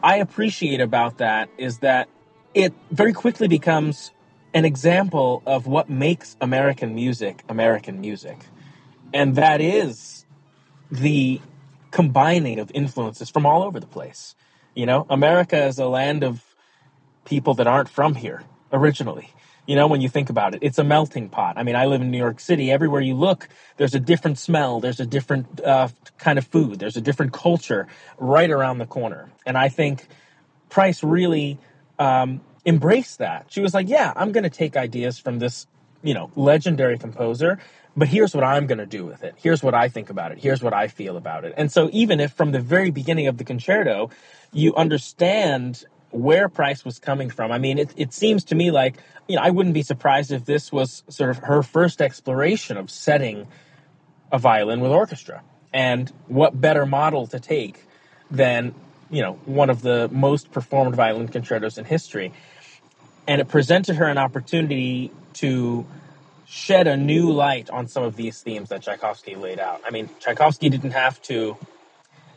I 0.02 0.18
appreciate 0.18 0.82
about 0.82 1.20
that 1.20 1.48
is 1.60 1.78
that 1.80 2.10
it 2.58 2.74
very 2.90 3.14
quickly 3.14 3.48
becomes 3.48 4.10
an 4.52 4.66
example 4.66 5.44
of 5.46 5.68
what 5.68 5.92
makes 5.92 6.36
American 6.42 6.96
music 6.96 7.44
American 7.48 8.02
music. 8.02 8.40
And 9.14 9.36
that 9.36 9.62
is 9.62 10.26
the 10.90 11.40
combining 11.92 12.58
of 12.58 12.72
influences 12.74 13.30
from 13.30 13.46
all 13.46 13.62
over 13.62 13.80
the 13.80 13.86
place. 13.86 14.36
You 14.74 14.88
know, 14.88 15.06
America 15.08 15.66
is 15.66 15.78
a 15.78 15.88
land 15.88 16.24
of 16.24 16.44
people 17.26 17.54
that 17.56 17.68
aren't 17.68 17.90
from 17.90 18.16
here 18.16 18.42
originally. 18.74 19.30
You 19.68 19.76
know, 19.76 19.86
when 19.86 20.02
you 20.02 20.10
think 20.10 20.32
about 20.32 20.56
it, 20.56 20.60
it's 20.64 20.80
a 20.80 20.84
melting 20.84 21.30
pot. 21.30 21.58
I 21.58 21.64
mean, 21.64 21.76
I 21.76 21.86
live 21.86 22.02
in 22.02 22.10
New 22.10 22.18
York 22.18 22.40
City. 22.40 22.72
Everywhere 22.72 23.02
you 23.02 23.14
look, 23.14 23.50
there's 23.76 23.94
a 23.94 24.00
different 24.00 24.40
smell, 24.40 24.80
there's 24.80 25.00
a 25.00 25.06
different 25.06 25.62
uh, 25.62 25.90
kind 26.18 26.40
of 26.40 26.48
food, 26.48 26.80
there's 26.80 26.98
a 26.98 27.02
different 27.02 27.34
culture 27.34 27.88
right 28.18 28.50
around 28.50 28.80
the 28.80 28.88
corner. 28.88 29.30
And 29.46 29.58
I 29.58 29.70
think 29.70 30.08
Price 30.70 31.04
really 31.04 31.60
um, 32.00 32.42
embraced 32.66 33.20
that. 33.20 33.48
She 33.50 33.62
was 33.62 33.74
like, 33.74 33.88
yeah, 33.90 34.14
I'm 34.16 34.32
going 34.32 34.44
to 34.44 34.50
take 34.50 34.76
ideas 34.78 35.18
from 35.20 35.40
this, 35.40 35.68
you 36.04 36.14
know, 36.14 36.32
legendary 36.36 36.98
composer, 36.98 37.60
but 37.96 38.08
here's 38.08 38.36
what 38.36 38.44
I'm 38.44 38.68
going 38.68 38.78
to 38.78 38.86
do 38.86 39.06
with 39.06 39.24
it. 39.24 39.34
Here's 39.38 39.64
what 39.64 39.74
I 39.74 39.90
think 39.90 40.10
about 40.10 40.32
it. 40.32 40.38
Here's 40.38 40.62
what 40.62 40.74
I 40.74 40.88
feel 40.88 41.18
about 41.18 41.46
it. 41.46 41.54
And 41.58 41.72
so, 41.72 41.90
even 41.92 42.20
if 42.20 42.34
from 42.34 42.52
the 42.52 42.60
very 42.60 42.92
beginning 42.92 43.28
of 43.28 43.38
the 43.38 43.44
concerto, 43.44 44.12
you 44.54 44.76
understand 44.76 45.84
where 46.12 46.48
Price 46.48 46.86
was 46.86 47.00
coming 47.00 47.30
from. 47.30 47.52
I 47.52 47.58
mean, 47.58 47.78
it, 47.80 47.94
it 47.98 48.14
seems 48.14 48.44
to 48.46 48.56
me 48.56 48.72
like, 48.72 48.98
you 49.28 49.36
know, 49.36 49.42
I 49.42 49.50
wouldn't 49.50 49.74
be 49.74 49.82
surprised 49.82 50.32
if 50.32 50.46
this 50.46 50.72
was 50.72 51.04
sort 51.10 51.30
of 51.30 51.38
her 51.40 51.64
first 51.64 52.02
exploration 52.02 52.78
of 52.78 52.90
setting 52.90 53.48
a 54.32 54.38
violin 54.38 54.80
with 54.80 54.92
orchestra. 54.92 55.44
And 55.74 56.12
what 56.28 56.60
better 56.60 56.86
model 56.86 57.28
to 57.28 57.40
take 57.40 57.84
than, 58.32 58.74
you 59.10 59.22
know, 59.22 59.34
one 59.46 59.70
of 59.70 59.82
the 59.82 60.10
most 60.12 60.52
performed 60.52 60.96
violin 60.96 61.28
concertos 61.28 61.78
in 61.78 61.86
history. 61.86 62.34
And 63.28 63.42
it 63.42 63.48
presented 63.48 63.98
her 63.98 64.06
an 64.06 64.18
opportunity 64.18 65.12
to 65.34 65.86
shed 66.48 66.88
a 66.88 66.96
new 66.96 67.32
light 67.32 67.70
on 67.70 67.88
some 67.88 68.04
of 68.04 68.16
these 68.16 68.42
themes 68.42 68.70
that 68.70 68.82
Tchaikovsky 68.82 69.36
laid 69.36 69.60
out. 69.60 69.82
I 69.86 69.92
mean, 69.92 70.10
Tchaikovsky 70.20 70.70
didn't 70.70 70.92
have 70.92 71.22
to, 71.24 71.58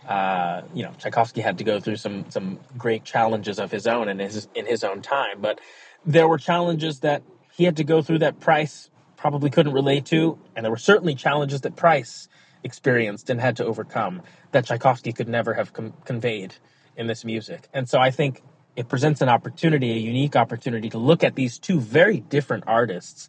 uh, 0.08 0.62
you 0.74 0.82
know, 0.82 0.92
Tchaikovsky 0.98 1.40
had 1.40 1.58
to 1.58 1.64
go 1.64 1.78
through 1.78 1.96
some 1.96 2.28
some 2.30 2.58
great 2.76 3.04
challenges 3.04 3.60
of 3.60 3.70
his 3.70 3.86
own 3.86 4.08
in 4.08 4.18
his 4.18 4.48
in 4.54 4.66
his 4.66 4.82
own 4.82 5.00
time, 5.00 5.40
but 5.40 5.60
there 6.04 6.26
were 6.26 6.38
challenges 6.38 7.00
that 7.00 7.22
he 7.52 7.64
had 7.64 7.76
to 7.76 7.84
go 7.84 8.02
through 8.02 8.18
that 8.18 8.40
Price 8.40 8.90
probably 9.16 9.50
couldn't 9.50 9.74
relate 9.74 10.06
to, 10.06 10.38
and 10.56 10.64
there 10.64 10.70
were 10.70 10.78
certainly 10.78 11.14
challenges 11.14 11.60
that 11.60 11.76
Price 11.76 12.28
experienced 12.64 13.30
and 13.30 13.40
had 13.40 13.56
to 13.56 13.64
overcome 13.64 14.22
that 14.52 14.66
Tchaikovsky 14.66 15.12
could 15.12 15.28
never 15.28 15.54
have 15.54 15.72
com- 15.72 15.94
conveyed 16.04 16.54
in 16.96 17.06
this 17.06 17.24
music. 17.24 17.68
And 17.72 17.88
so 17.88 17.98
I 17.98 18.10
think 18.10 18.42
it 18.76 18.88
presents 18.88 19.20
an 19.20 19.28
opportunity, 19.28 19.92
a 19.92 19.96
unique 19.96 20.36
opportunity 20.36 20.90
to 20.90 20.98
look 20.98 21.24
at 21.24 21.34
these 21.34 21.58
two 21.58 21.80
very 21.80 22.20
different 22.20 22.64
artists 22.66 23.28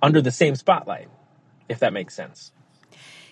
under 0.00 0.20
the 0.20 0.30
same 0.30 0.54
spotlight, 0.54 1.08
if 1.68 1.80
that 1.80 1.92
makes 1.92 2.14
sense. 2.14 2.52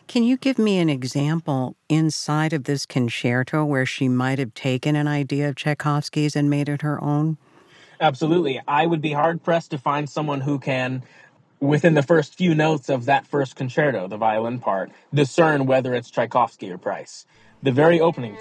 Can 0.07 0.23
you 0.23 0.37
give 0.37 0.59
me 0.59 0.79
an 0.79 0.89
example 0.89 1.77
inside 1.89 2.53
of 2.53 2.65
this 2.65 2.87
concerto 2.87 3.65
where 3.65 3.87
she 3.87 4.09
might 4.09 4.39
have 4.39 4.55
taken 4.55 4.95
an 4.95 5.09
idea 5.09 5.49
of 5.49 5.57
Tchaikovsky's 5.57 6.37
and 6.37 6.49
made 6.49 6.69
it 6.69 6.83
her 6.83 7.03
own? 7.03 7.39
Absolutely. 8.01 8.61
I 8.69 8.87
would 8.87 9.01
be 9.01 9.13
hard 9.13 9.43
pressed 9.43 9.73
to 9.73 9.79
find 9.79 10.09
someone 10.09 10.41
who 10.41 10.59
can, 10.59 11.03
within 11.61 11.95
the 11.95 12.03
first 12.03 12.37
few 12.37 12.55
notes 12.55 12.89
of 12.89 13.07
that 13.07 13.27
first 13.27 13.57
concerto, 13.57 14.09
the 14.09 14.17
violin 14.17 14.59
part, 14.59 14.91
discern 15.13 15.67
whether 15.67 15.95
it's 15.95 16.11
Tchaikovsky 16.11 16.71
or 16.71 16.79
Price. 16.79 17.27
The 17.63 17.73
very 17.73 18.01
opening, 18.01 18.37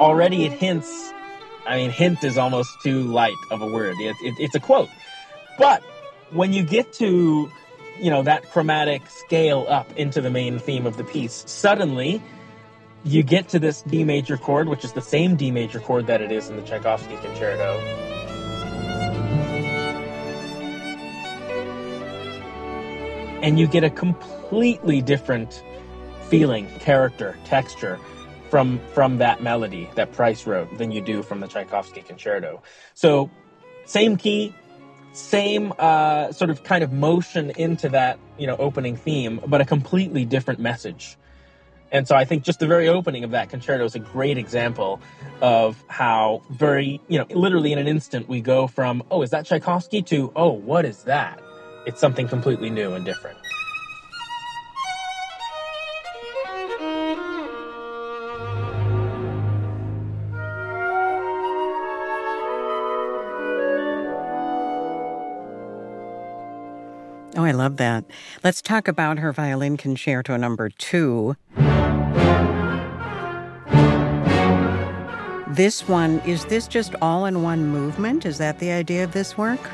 already 0.00 0.44
it 0.44 0.52
hints 0.52 1.12
I 1.68 1.76
mean, 1.76 1.90
hint 1.90 2.24
is 2.24 2.38
almost 2.38 2.80
too 2.82 3.02
light 3.02 3.36
of 3.50 3.60
a 3.60 3.66
word. 3.66 3.96
It, 4.00 4.16
it, 4.22 4.34
it's 4.38 4.54
a 4.54 4.60
quote. 4.60 4.88
But 5.58 5.82
when 6.30 6.52
you 6.52 6.62
get 6.62 6.94
to, 6.94 7.50
you 8.00 8.10
know, 8.10 8.22
that 8.22 8.50
chromatic 8.50 9.02
scale 9.10 9.66
up 9.68 9.86
into 9.96 10.22
the 10.22 10.30
main 10.30 10.58
theme 10.58 10.86
of 10.86 10.96
the 10.96 11.04
piece, 11.04 11.44
suddenly 11.46 12.22
you 13.04 13.22
get 13.22 13.50
to 13.50 13.58
this 13.58 13.82
D 13.82 14.02
major 14.02 14.38
chord, 14.38 14.68
which 14.68 14.82
is 14.82 14.92
the 14.92 15.02
same 15.02 15.36
D 15.36 15.50
major 15.50 15.78
chord 15.78 16.06
that 16.06 16.22
it 16.22 16.32
is 16.32 16.48
in 16.48 16.56
the 16.56 16.62
Tchaikovsky 16.62 17.16
concerto. 17.16 18.17
And 23.42 23.58
you 23.58 23.66
get 23.66 23.84
a 23.84 23.90
completely 23.90 25.00
different 25.00 25.62
feeling, 26.28 26.66
character, 26.80 27.36
texture 27.44 27.98
from 28.50 28.80
from 28.92 29.18
that 29.18 29.42
melody 29.42 29.90
that 29.94 30.12
Price 30.12 30.46
wrote 30.46 30.78
than 30.78 30.90
you 30.90 31.00
do 31.00 31.22
from 31.22 31.40
the 31.40 31.46
Tchaikovsky 31.46 32.02
concerto. 32.02 32.62
So, 32.94 33.30
same 33.84 34.16
key, 34.16 34.54
same 35.12 35.72
uh, 35.78 36.32
sort 36.32 36.50
of 36.50 36.64
kind 36.64 36.82
of 36.82 36.92
motion 36.92 37.50
into 37.50 37.88
that 37.90 38.18
you 38.38 38.46
know 38.46 38.56
opening 38.56 38.96
theme, 38.96 39.40
but 39.46 39.60
a 39.60 39.64
completely 39.64 40.24
different 40.24 40.60
message. 40.60 41.16
And 41.90 42.06
so 42.06 42.14
I 42.14 42.24
think 42.26 42.42
just 42.42 42.60
the 42.60 42.66
very 42.66 42.88
opening 42.88 43.24
of 43.24 43.30
that 43.30 43.48
concerto 43.48 43.84
is 43.84 43.94
a 43.94 43.98
great 43.98 44.36
example 44.36 45.00
of 45.40 45.82
how 45.88 46.42
very, 46.50 47.00
you 47.08 47.18
know, 47.18 47.26
literally 47.30 47.72
in 47.72 47.78
an 47.78 47.88
instant 47.88 48.28
we 48.28 48.42
go 48.42 48.66
from, 48.66 49.02
oh, 49.10 49.22
is 49.22 49.30
that 49.30 49.46
Tchaikovsky 49.46 50.02
to, 50.02 50.30
oh, 50.36 50.50
what 50.50 50.84
is 50.84 51.04
that? 51.04 51.40
It's 51.88 52.02
something 52.02 52.28
completely 52.28 52.68
new 52.68 52.92
and 52.92 53.02
different. 53.02 53.38
Oh, 67.34 67.44
I 67.44 67.52
love 67.52 67.78
that. 67.78 68.04
Let's 68.44 68.60
talk 68.60 68.86
about 68.86 69.18
her 69.18 69.32
violin 69.32 69.78
concerto 69.78 70.36
number 70.36 70.68
two. 70.68 71.36
This 75.56 75.88
one, 75.88 76.20
is 76.26 76.44
this 76.44 76.68
just 76.68 76.94
all 77.00 77.24
in 77.24 77.42
one 77.42 77.64
movement? 77.64 78.26
Is 78.26 78.36
that 78.36 78.58
the 78.58 78.72
idea 78.72 79.04
of 79.04 79.12
this 79.12 79.38
work? 79.38 79.70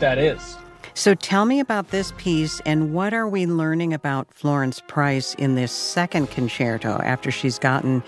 That 0.00 0.18
is. 0.18 0.56
So 0.94 1.14
tell 1.14 1.44
me 1.44 1.60
about 1.60 1.88
this 1.88 2.12
piece 2.18 2.60
and 2.66 2.92
what 2.92 3.14
are 3.14 3.28
we 3.28 3.46
learning 3.46 3.94
about 3.94 4.32
Florence 4.32 4.82
Price 4.88 5.34
in 5.34 5.54
this 5.54 5.72
second 5.72 6.30
concerto 6.30 6.98
after 7.02 7.30
she's 7.30 7.58
gotten 7.58 8.02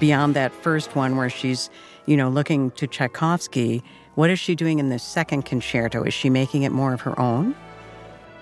beyond 0.00 0.34
that 0.34 0.52
first 0.52 0.96
one 0.96 1.16
where 1.16 1.30
she's, 1.30 1.70
you 2.06 2.16
know, 2.16 2.28
looking 2.28 2.70
to 2.72 2.86
Tchaikovsky? 2.86 3.82
What 4.14 4.30
is 4.30 4.38
she 4.38 4.54
doing 4.54 4.78
in 4.78 4.88
this 4.88 5.02
second 5.02 5.44
concerto? 5.44 6.02
Is 6.02 6.14
she 6.14 6.30
making 6.30 6.62
it 6.62 6.72
more 6.72 6.92
of 6.92 7.00
her 7.02 7.18
own? 7.18 7.54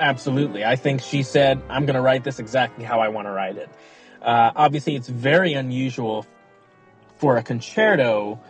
Absolutely. 0.01 0.65
I 0.65 0.77
think 0.77 1.01
she 1.01 1.23
said, 1.23 1.63
I'm 1.69 1.87
going 1.87 1.95
to 1.95 2.03
write 2.03 2.25
this 2.25 2.39
exactly 2.39 2.85
how 2.85 3.01
I 3.01 3.09
want 3.09 3.27
to 3.27 3.31
write 3.31 3.57
it. 3.57 3.71
Uh, 4.21 4.53
obviously, 4.57 4.97
it's 4.97 5.09
very 5.09 5.53
unusual 5.53 6.27
for 7.19 7.37
a 7.37 7.43
concerto. 7.43 8.41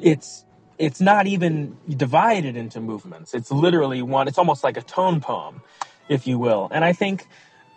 It's 0.00 0.44
it's 0.78 1.00
not 1.00 1.26
even 1.26 1.76
divided 1.88 2.56
into 2.56 2.80
movements. 2.80 3.34
It's 3.34 3.50
literally 3.50 4.02
one. 4.02 4.28
It's 4.28 4.38
almost 4.38 4.64
like 4.64 4.76
a 4.76 4.82
tone 4.82 5.20
poem, 5.20 5.62
if 6.08 6.26
you 6.26 6.38
will. 6.38 6.68
And 6.72 6.84
I 6.84 6.92
think, 6.92 7.26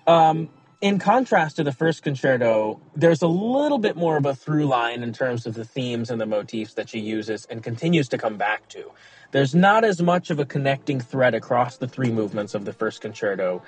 um, 0.08 0.50
in 0.82 1.00
contrast 1.00 1.56
to 1.56 1.64
the 1.64 1.72
first 1.72 2.04
concerto, 2.04 2.80
there's 2.96 3.22
a 3.22 3.28
little 3.28 3.80
bit 3.80 3.96
more 3.96 4.18
of 4.18 4.26
a 4.26 4.36
through 4.36 4.66
line 4.66 5.04
in 5.04 5.14
terms 5.14 5.46
of 5.46 5.54
the 5.54 5.66
themes 5.66 6.10
and 6.12 6.20
the 6.20 6.26
motifs 6.26 6.74
that 6.74 6.90
she 6.90 7.00
uses 7.00 7.46
and 7.46 7.64
continues 7.64 8.10
to 8.10 8.18
come 8.18 8.38
back 8.38 8.68
to. 8.70 8.92
There's 9.32 9.56
not 9.56 9.84
as 9.84 10.02
much 10.02 10.30
of 10.30 10.40
a 10.40 10.46
connecting 10.46 11.00
thread 11.00 11.34
across 11.34 11.78
the 11.78 11.88
three 11.88 12.12
movements 12.12 12.54
of 12.54 12.66
the 12.66 12.74
first 12.74 13.02
concerto. 13.02 13.64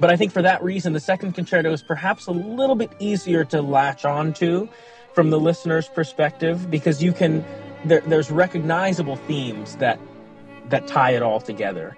But 0.00 0.10
I 0.10 0.16
think 0.16 0.32
for 0.32 0.42
that 0.42 0.62
reason, 0.62 0.92
the 0.92 1.00
second 1.00 1.32
concerto 1.32 1.72
is 1.72 1.82
perhaps 1.82 2.26
a 2.26 2.32
little 2.32 2.74
bit 2.74 2.90
easier 2.98 3.44
to 3.46 3.62
latch 3.62 4.04
onto 4.04 4.68
from 5.12 5.30
the 5.30 5.38
listener's 5.38 5.86
perspective 5.86 6.70
because 6.70 7.02
you 7.02 7.12
can 7.12 7.44
there, 7.84 8.00
there's 8.00 8.30
recognizable 8.30 9.16
themes 9.16 9.76
that 9.76 9.98
that 10.70 10.86
tie 10.86 11.10
it 11.10 11.22
all 11.22 11.40
together. 11.40 11.96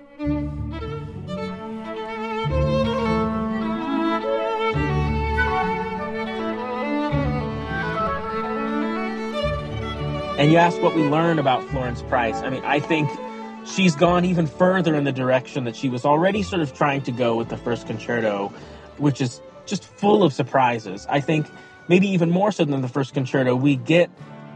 And 10.38 10.52
you 10.52 10.59
ask 10.59 10.83
what 10.83 10.95
we 10.95 11.02
learn 11.02 11.38
about 11.38 11.64
Florence 11.71 12.02
Price. 12.02 12.37
I 12.37 12.50
mean, 12.50 12.62
I 12.64 12.78
think 12.78 13.09
she's 13.64 13.97
gone 13.97 14.25
even 14.25 14.47
further 14.47 14.95
in 14.95 15.05
the 15.05 15.12
direction 15.12 15.64
that 15.64 15.75
she 15.75 15.88
was 15.88 16.05
already 16.05 16.43
sort 16.43 16.61
of 16.61 16.75
trying 16.75 17.02
to 17.02 17.12
go 17.12 17.37
with 17.37 17.49
the 17.49 17.57
first 17.57 17.87
concerto, 17.87 18.52
which 18.99 19.21
is 19.21 19.40
just 19.64 19.85
full 19.85 20.23
of 20.23 20.35
surprises. 20.35 21.07
I 21.09 21.21
think 21.21 21.47
maybe 21.88 22.07
even 22.09 22.31
more 22.31 22.52
so 22.52 22.64
than 22.64 22.83
the 22.83 22.88
first 22.88 23.14
concerto, 23.14 23.57
we 23.57 23.76
get 23.76 24.11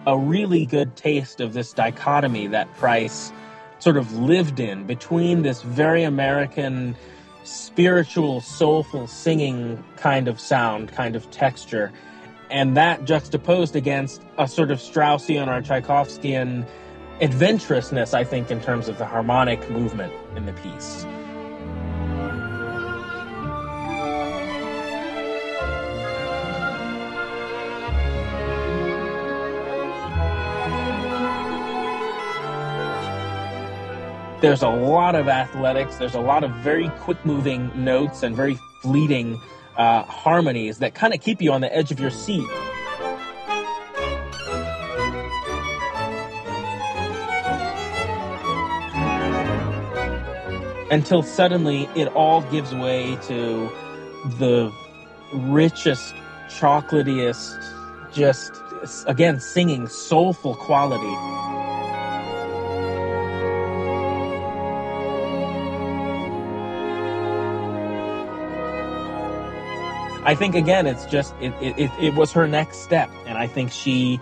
a 0.07 0.19
really 0.19 0.67
good 0.67 0.97
taste 0.97 1.41
of 1.41 1.53
this 1.53 1.73
dichotomy 1.73 2.47
that 2.49 2.73
Price 2.75 3.33
sort 3.79 3.97
of 3.97 4.13
lived 4.19 4.61
in 4.61 4.87
between 4.87 5.43
this 5.43 5.63
very 5.63 6.03
American, 6.03 6.97
spiritual, 7.45 8.41
soulful 8.41 9.07
singing 9.07 9.83
kind 9.97 10.29
of 10.29 10.39
sound, 10.41 10.93
kind 10.93 11.17
of 11.17 11.31
texture 11.31 11.93
and 12.51 12.77
that 12.77 13.05
juxtaposed 13.05 13.77
against 13.77 14.23
a 14.39 14.49
sort 14.49 14.71
of 14.71 14.79
Straussian 14.79 15.47
or 15.47 15.63
Tchaikovskian 15.63 16.67
adventurousness, 17.21 18.13
I 18.13 18.25
think, 18.25 18.51
in 18.51 18.61
terms 18.61 18.89
of 18.89 18.99
the 18.99 19.07
harmonic 19.07 19.71
movement 19.71 20.13
in 20.37 20.47
the 20.47 20.53
piece. 20.55 21.07
There's 34.41 34.63
a 34.63 34.71
lot 34.71 35.17
of 35.17 35.29
athletics, 35.29 35.97
there's 35.97 36.15
a 36.15 36.21
lot 36.21 36.45
of 36.45 36.51
very 36.63 36.89
quick 37.01 37.23
moving 37.27 37.71
notes 37.75 38.23
and 38.23 38.35
very 38.35 38.59
fleeting 38.81 39.39
uh, 39.77 40.03
harmonies 40.05 40.79
that 40.79 40.95
kind 40.95 41.13
of 41.13 41.21
keep 41.21 41.43
you 41.43 41.53
on 41.53 41.61
the 41.61 41.71
edge 41.77 41.93
of 41.93 42.01
your 42.01 42.09
seat. 42.09 42.49
Until 50.91 51.23
suddenly 51.23 51.87
it 51.95 52.09
all 52.09 52.41
gives 52.51 52.75
way 52.75 53.17
to 53.29 53.71
the 54.39 54.73
richest, 55.35 56.15
chocolatiest, 56.49 57.59
just 58.11 58.53
again 59.07 59.39
singing 59.39 59.87
soulful 59.87 60.55
quality. 60.55 61.50
I 70.25 70.35
think 70.35 70.55
again, 70.55 70.87
it's 70.87 71.07
just 71.07 71.35
it, 71.41 71.55
it, 71.61 71.91
it 72.01 72.15
was 72.15 72.33
her 72.33 72.47
next 72.47 72.79
step, 72.79 73.11
and 73.27 73.39
I 73.39 73.47
think 73.47 73.73
she, 73.73 74.21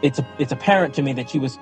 it's 0.00 0.20
it's 0.38 0.52
apparent 0.52 0.94
to 0.94 1.02
me 1.02 1.12
that 1.14 1.28
she 1.28 1.38
was 1.38 1.58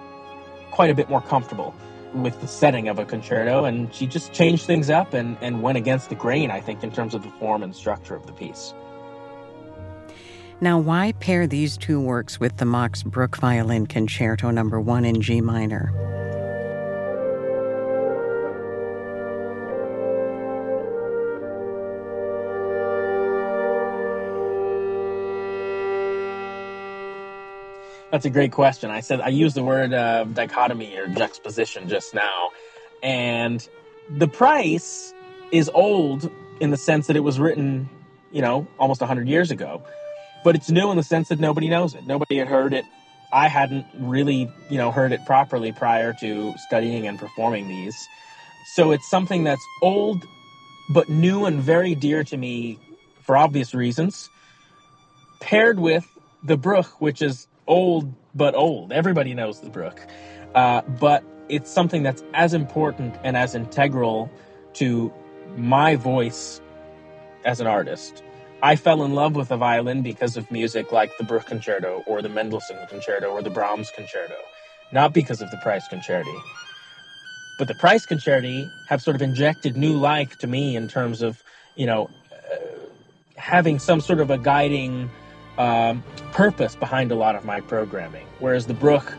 quite 0.70 0.90
a 0.90 0.94
bit 0.94 1.08
more 1.08 1.22
comfortable 1.22 1.74
with 2.14 2.40
the 2.40 2.46
setting 2.46 2.88
of 2.88 2.98
a 2.98 3.04
concerto, 3.04 3.64
and 3.64 3.92
she 3.94 4.06
just 4.06 4.32
changed 4.32 4.64
things 4.64 4.90
up 4.90 5.14
and, 5.14 5.36
and 5.40 5.62
went 5.62 5.78
against 5.78 6.08
the 6.08 6.14
grain, 6.14 6.50
I 6.50 6.60
think, 6.60 6.82
in 6.82 6.90
terms 6.92 7.14
of 7.14 7.22
the 7.22 7.30
form 7.30 7.62
and 7.62 7.74
structure 7.74 8.14
of 8.14 8.26
the 8.26 8.32
piece. 8.32 8.74
Now, 10.60 10.78
why 10.78 11.12
pair 11.12 11.46
these 11.46 11.76
two 11.76 12.00
works 12.00 12.40
with 12.40 12.56
the 12.56 12.64
Max 12.64 13.02
Bruch 13.02 13.36
Violin 13.36 13.86
Concerto 13.86 14.50
Number 14.50 14.80
One 14.80 15.04
in 15.04 15.20
G 15.20 15.40
minor? 15.40 16.17
That's 28.10 28.24
a 28.24 28.30
great 28.30 28.52
question. 28.52 28.90
I 28.90 29.00
said 29.00 29.20
I 29.20 29.28
used 29.28 29.54
the 29.54 29.62
word 29.62 29.92
uh, 29.92 30.24
dichotomy 30.24 30.96
or 30.96 31.08
juxtaposition 31.08 31.88
just 31.88 32.14
now, 32.14 32.50
and 33.02 33.66
the 34.08 34.28
Price 34.28 35.12
is 35.52 35.70
old 35.74 36.30
in 36.60 36.70
the 36.70 36.76
sense 36.76 37.06
that 37.08 37.16
it 37.16 37.20
was 37.20 37.38
written, 37.38 37.88
you 38.32 38.40
know, 38.40 38.66
almost 38.78 39.00
100 39.00 39.28
years 39.28 39.50
ago, 39.50 39.82
but 40.42 40.54
it's 40.54 40.70
new 40.70 40.90
in 40.90 40.96
the 40.96 41.02
sense 41.02 41.28
that 41.28 41.38
nobody 41.38 41.68
knows 41.68 41.94
it. 41.94 42.06
Nobody 42.06 42.38
had 42.38 42.48
heard 42.48 42.72
it. 42.72 42.84
I 43.30 43.48
hadn't 43.48 43.86
really, 43.98 44.50
you 44.70 44.78
know, 44.78 44.90
heard 44.90 45.12
it 45.12 45.20
properly 45.26 45.72
prior 45.72 46.14
to 46.20 46.54
studying 46.66 47.06
and 47.06 47.18
performing 47.18 47.68
these. 47.68 48.08
So 48.74 48.92
it's 48.92 49.08
something 49.08 49.44
that's 49.44 49.64
old, 49.82 50.24
but 50.94 51.10
new 51.10 51.44
and 51.44 51.60
very 51.60 51.94
dear 51.94 52.24
to 52.24 52.36
me 52.36 52.78
for 53.22 53.36
obvious 53.36 53.74
reasons, 53.74 54.30
paired 55.40 55.78
with 55.78 56.06
the 56.42 56.56
Bruch, 56.56 57.00
which 57.02 57.20
is 57.20 57.46
old 57.68 58.12
but 58.34 58.54
old. 58.54 58.92
Everybody 58.92 59.34
knows 59.34 59.60
the 59.60 59.70
Bruch. 59.70 60.00
Uh, 60.54 60.82
but 60.82 61.22
it's 61.48 61.70
something 61.70 62.02
that's 62.02 62.24
as 62.34 62.54
important 62.54 63.14
and 63.22 63.36
as 63.36 63.54
integral 63.54 64.30
to 64.74 65.12
my 65.56 65.96
voice 65.96 66.60
as 67.44 67.60
an 67.60 67.66
artist. 67.66 68.22
I 68.62 68.74
fell 68.76 69.04
in 69.04 69.14
love 69.14 69.36
with 69.36 69.48
the 69.48 69.56
violin 69.56 70.02
because 70.02 70.36
of 70.36 70.50
music 70.50 70.90
like 70.90 71.16
the 71.16 71.24
Bruch 71.24 71.46
Concerto 71.46 72.02
or 72.06 72.22
the 72.22 72.28
Mendelssohn 72.28 72.86
Concerto 72.88 73.28
or 73.28 73.40
the 73.40 73.50
Brahms 73.50 73.90
Concerto, 73.94 74.34
not 74.92 75.12
because 75.12 75.40
of 75.40 75.50
the 75.50 75.58
Price 75.58 75.86
Concerti. 75.88 76.34
But 77.58 77.68
the 77.68 77.74
Price 77.74 78.04
Concerti 78.04 78.68
have 78.88 79.00
sort 79.00 79.14
of 79.14 79.22
injected 79.22 79.76
new 79.76 79.96
life 79.96 80.38
to 80.38 80.46
me 80.46 80.76
in 80.76 80.88
terms 80.88 81.22
of, 81.22 81.42
you 81.76 81.86
know, 81.86 82.10
uh, 82.32 82.56
having 83.36 83.78
some 83.78 84.00
sort 84.00 84.20
of 84.20 84.30
a 84.30 84.38
guiding 84.38 85.08
um, 85.58 86.02
purpose 86.32 86.74
behind 86.76 87.12
a 87.12 87.14
lot 87.14 87.34
of 87.34 87.44
my 87.44 87.60
programming. 87.60 88.26
Whereas 88.38 88.66
the 88.66 88.74
Bruch, 88.74 89.12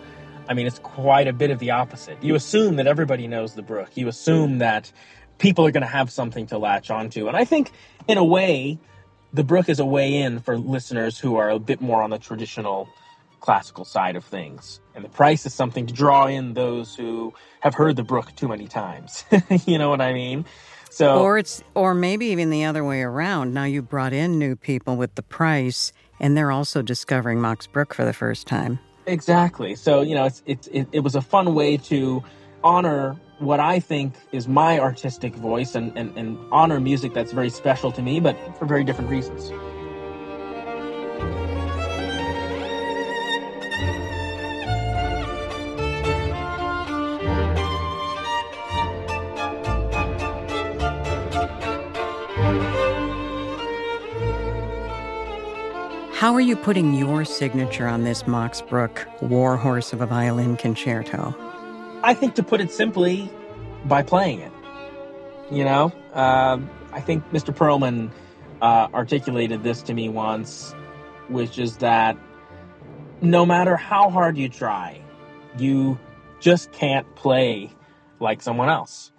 I 0.47 0.53
mean, 0.53 0.65
it's 0.65 0.79
quite 0.79 1.27
a 1.27 1.33
bit 1.33 1.51
of 1.51 1.59
the 1.59 1.71
opposite. 1.71 2.23
You 2.23 2.35
assume 2.35 2.77
that 2.77 2.87
everybody 2.87 3.27
knows 3.27 3.53
the 3.53 3.61
Bruch. 3.61 3.91
You 3.95 4.07
assume 4.07 4.59
that 4.59 4.91
people 5.37 5.65
are 5.65 5.71
going 5.71 5.81
to 5.81 5.87
have 5.87 6.09
something 6.09 6.47
to 6.47 6.57
latch 6.57 6.89
onto. 6.89 7.27
And 7.27 7.37
I 7.37 7.45
think, 7.45 7.71
in 8.07 8.17
a 8.17 8.23
way, 8.23 8.79
the 9.33 9.43
Bruch 9.43 9.69
is 9.69 9.79
a 9.79 9.85
way 9.85 10.15
in 10.15 10.39
for 10.39 10.57
listeners 10.57 11.19
who 11.19 11.35
are 11.35 11.49
a 11.49 11.59
bit 11.59 11.81
more 11.81 12.01
on 12.01 12.09
the 12.09 12.17
traditional 12.17 12.89
classical 13.39 13.85
side 13.85 14.15
of 14.15 14.25
things. 14.25 14.79
And 14.95 15.03
the 15.03 15.09
Price 15.09 15.45
is 15.45 15.53
something 15.53 15.87
to 15.87 15.93
draw 15.93 16.27
in 16.27 16.53
those 16.53 16.95
who 16.95 17.33
have 17.61 17.73
heard 17.73 17.95
the 17.95 18.03
Bruch 18.03 18.35
too 18.35 18.47
many 18.47 18.67
times. 18.67 19.25
you 19.65 19.77
know 19.77 19.89
what 19.89 20.01
I 20.01 20.13
mean? 20.13 20.45
So 20.89 21.19
Or 21.19 21.37
it's 21.37 21.63
or 21.75 21.93
maybe 21.93 22.27
even 22.27 22.49
the 22.49 22.65
other 22.65 22.83
way 22.83 23.01
around. 23.01 23.53
Now 23.53 23.65
you 23.65 23.81
brought 23.81 24.13
in 24.13 24.39
new 24.39 24.55
people 24.55 24.97
with 24.97 25.15
the 25.15 25.21
Price 25.21 25.93
and 26.19 26.35
they're 26.35 26.51
also 26.51 26.81
discovering 26.81 27.41
Max 27.41 27.67
Bruch 27.67 27.93
for 27.93 28.05
the 28.05 28.13
first 28.13 28.47
time. 28.47 28.79
Exactly. 29.05 29.75
So 29.75 30.01
you 30.01 30.15
know, 30.15 30.25
it's, 30.25 30.43
it's 30.45 30.67
it, 30.67 30.87
it 30.91 30.99
was 30.99 31.15
a 31.15 31.21
fun 31.21 31.55
way 31.55 31.77
to 31.77 32.23
honor 32.63 33.15
what 33.39 33.59
I 33.59 33.79
think 33.79 34.13
is 34.31 34.47
my 34.47 34.79
artistic 34.79 35.33
voice 35.33 35.75
and, 35.75 35.97
and, 35.97 36.15
and 36.17 36.37
honor 36.51 36.79
music 36.79 37.13
that's 37.13 37.31
very 37.31 37.49
special 37.49 37.91
to 37.93 38.01
me, 38.01 38.19
but 38.19 38.35
for 38.57 38.65
very 38.65 38.83
different 38.83 39.09
reasons. 39.09 39.51
How 56.19 56.33
are 56.33 56.41
you 56.41 56.57
putting 56.57 56.95
your 56.95 57.23
signature 57.23 57.87
on 57.87 58.03
this 58.03 58.27
Max 58.27 58.59
Bruch 58.59 59.07
Warhorse 59.21 59.93
of 59.93 60.01
a 60.01 60.05
Violin 60.05 60.57
Concerto? 60.57 61.33
I 62.03 62.13
think 62.13 62.35
to 62.35 62.43
put 62.43 62.59
it 62.59 62.73
simply, 62.73 63.31
by 63.85 64.03
playing 64.03 64.41
it. 64.41 64.51
You 65.49 65.63
know, 65.63 65.93
uh, 66.13 66.59
I 66.91 66.99
think 66.99 67.23
Mr. 67.31 67.55
Perlman 67.55 68.11
uh, 68.61 68.89
articulated 68.93 69.63
this 69.63 69.81
to 69.83 69.93
me 69.93 70.09
once, 70.09 70.75
which 71.29 71.57
is 71.57 71.77
that 71.77 72.17
no 73.21 73.45
matter 73.45 73.77
how 73.77 74.09
hard 74.09 74.37
you 74.37 74.49
try, 74.49 74.99
you 75.57 75.97
just 76.41 76.73
can't 76.73 77.15
play 77.15 77.71
like 78.19 78.41
someone 78.41 78.67
else. 78.67 79.13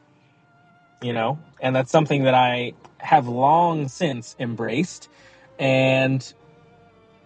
You 1.01 1.15
know, 1.15 1.39
and 1.63 1.75
that's 1.75 1.91
something 1.91 2.25
that 2.25 2.35
I 2.35 2.75
have 2.99 3.27
long 3.27 3.89
since 3.89 4.37
embraced. 4.39 5.09
And 5.59 6.31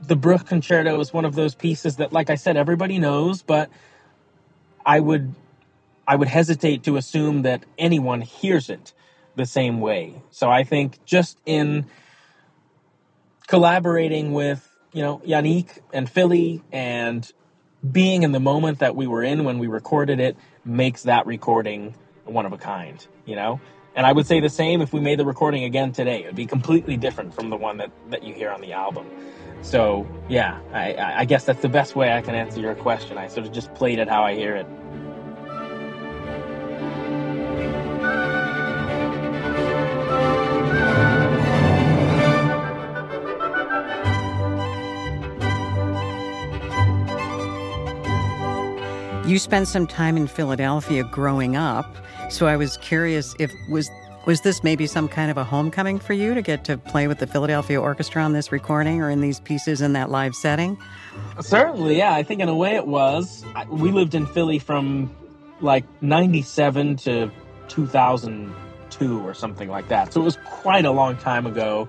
the 0.03 0.17
Bruch 0.17 0.47
Concerto 0.47 1.01
is 1.01 1.13
one 1.13 1.25
of 1.25 1.35
those 1.35 1.55
pieces 1.55 1.97
that, 1.97 2.13
like 2.13 2.31
I 2.31 2.35
said, 2.35 2.57
everybody 2.57 2.99
knows, 2.99 3.43
but 3.43 3.71
I 4.85 5.01
would 5.01 5.35
I 6.07 6.17
would 6.17 6.29
hesitate 6.29 6.83
to 6.85 6.97
assume 6.97 7.43
that 7.43 7.65
anyone 7.79 8.21
hears 8.21 8.69
it 8.69 8.93
the 9.37 9.47
same 9.47 9.81
way. 9.81 10.23
So 10.31 10.51
I 10.51 10.65
think 10.65 11.03
just 11.05 11.39
in 11.47 11.87
collaborating 13.47 14.33
with 14.33 14.71
you 14.93 15.03
know 15.03 15.23
Yannick 15.27 15.79
and 15.93 16.09
Philly 16.09 16.63
and 16.73 17.31
being 17.91 18.23
in 18.23 18.33
the 18.33 18.41
moment 18.41 18.79
that 18.81 18.97
we 18.97 19.07
were 19.07 19.23
in 19.23 19.45
when 19.45 19.59
we 19.59 19.67
recorded 19.67 20.21
it 20.21 20.37
makes 20.65 21.03
that 21.03 21.27
recording 21.27 21.95
one 22.25 22.47
of 22.47 22.53
a 22.53 22.59
kind. 22.59 23.07
You 23.25 23.37
know. 23.37 23.61
And 23.97 24.05
I 24.05 24.13
would 24.13 24.27
say 24.27 24.41
the 24.41 24.51
same 24.51 24.81
if 24.81 24.93
we 24.93 24.99
made 24.99 25.21
the 25.21 25.25
recording 25.25 25.63
again 25.63 25.93
today. 25.93 26.25
It 26.25 26.27
would 26.27 26.35
be 26.35 26.47
completely 26.47 26.97
different 26.97 27.33
from 27.33 27.49
the 27.49 27.57
one 27.57 27.77
that, 27.77 27.93
that 28.11 28.25
you 28.25 28.35
hear 28.35 28.51
on 28.51 28.61
the 28.61 28.73
album. 28.73 29.07
So 29.65 30.07
yeah, 30.29 30.61
I, 30.73 31.21
I 31.21 31.25
guess 31.25 31.45
that's 31.45 31.63
the 31.63 31.71
best 31.71 31.97
way 31.97 32.13
I 32.13 32.21
can 32.21 32.35
answer 32.35 32.61
your 32.61 32.75
question. 32.75 33.17
I 33.17 33.29
sort 33.29 33.47
of 33.47 33.53
just 33.53 33.73
played 33.75 33.99
it 33.99 34.09
how 34.09 34.23
I 34.23 34.35
hear 34.35 34.55
it. 34.55 34.67
You 49.27 49.39
spent 49.39 49.67
some 49.67 49.87
time 49.87 50.19
in 50.19 50.27
Philadelphia 50.27 51.03
growing 51.05 51.57
up, 51.57 51.97
so 52.31 52.47
I 52.47 52.57
was 52.57 52.77
curious 52.77 53.35
if 53.39 53.51
was 53.71 53.91
was 54.27 54.41
this 54.41 54.63
maybe 54.65 54.87
some 54.87 55.09
kind 55.09 55.31
of 55.31 55.37
a 55.37 55.45
homecoming 55.45 55.99
for 55.99 56.13
you 56.13 56.35
to 56.35 56.43
get 56.43 56.65
to 56.65 56.79
play 56.79 57.07
with 57.07 57.19
the 57.19 57.27
Philadelphia 57.27 57.81
Orchestra 57.81 58.23
on 58.23 58.33
this 58.33 58.51
recording 58.51 59.01
or 59.01 59.11
in 59.11 59.21
these 59.21 59.41
pieces 59.41 59.81
in 59.81 59.93
that 59.93 60.11
live 60.11 60.35
setting? 60.35 60.79
Certainly, 61.41 61.99
yeah. 61.99 62.15
I 62.15 62.23
think 62.23 62.41
in 62.41 62.49
a 62.49 62.55
way 62.55 62.75
it 62.75 62.87
was. 62.87 63.45
We 63.69 63.91
lived 63.91 64.15
in 64.15 64.27
Philly 64.27 64.59
from 64.59 65.15
like 65.61 65.85
97 66.03 66.97
to 66.97 67.31
2002 67.69 69.27
or 69.27 69.35
something 69.35 69.69
like 69.69 69.89
that. 69.89 70.13
So 70.13 70.21
it 70.21 70.25
was 70.25 70.39
quite 70.45 70.85
a 70.85 70.91
long 70.91 71.17
time 71.17 71.47
ago. 71.47 71.89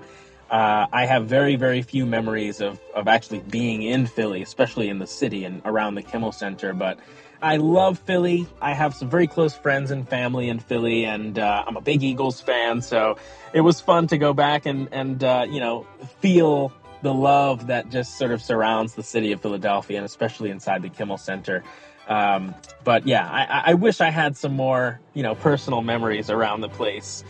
Uh, 0.50 0.86
I 0.92 1.06
have 1.06 1.26
very, 1.26 1.56
very 1.56 1.82
few 1.82 2.06
memories 2.06 2.60
of, 2.60 2.80
of 2.94 3.08
actually 3.08 3.40
being 3.40 3.82
in 3.82 4.06
Philly, 4.06 4.42
especially 4.42 4.88
in 4.88 5.00
the 5.00 5.06
city 5.06 5.44
and 5.44 5.60
around 5.64 5.96
the 5.96 6.02
Kimmel 6.02 6.32
Center. 6.32 6.72
But 6.72 6.98
I 7.42 7.56
love 7.56 7.98
Philly. 8.00 8.46
I 8.60 8.72
have 8.72 8.94
some 8.94 9.10
very 9.10 9.26
close 9.26 9.54
friends 9.54 9.90
and 9.90 10.08
family 10.08 10.48
in 10.48 10.58
Philly, 10.58 11.04
and 11.04 11.38
uh, 11.38 11.64
I'm 11.66 11.76
a 11.76 11.80
big 11.80 12.02
Eagles 12.02 12.40
fan. 12.40 12.82
So 12.82 13.18
it 13.52 13.60
was 13.60 13.80
fun 13.80 14.06
to 14.08 14.18
go 14.18 14.32
back 14.32 14.66
and 14.66 14.88
and 14.92 15.22
uh, 15.22 15.46
you 15.48 15.60
know 15.60 15.86
feel 16.20 16.72
the 17.02 17.12
love 17.12 17.68
that 17.68 17.90
just 17.90 18.16
sort 18.18 18.32
of 18.32 18.42
surrounds 18.42 18.94
the 18.94 19.02
city 19.02 19.32
of 19.32 19.40
Philadelphia, 19.40 19.98
and 19.98 20.06
especially 20.06 20.50
inside 20.50 20.82
the 20.82 20.88
Kimmel 20.88 21.18
Center. 21.18 21.62
Um, 22.08 22.54
but 22.84 23.06
yeah, 23.06 23.28
I, 23.28 23.70
I 23.72 23.74
wish 23.74 24.00
I 24.00 24.10
had 24.10 24.36
some 24.36 24.54
more 24.54 25.00
you 25.14 25.22
know 25.22 25.34
personal 25.34 25.82
memories 25.82 26.30
around 26.30 26.60
the 26.60 26.68
place. 26.68 27.22